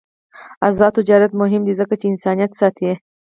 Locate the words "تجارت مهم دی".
0.97-1.73